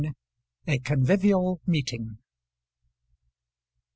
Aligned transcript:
A 0.65 0.79
CONVIVIAL 0.79 1.61
MEETING. 1.67 2.17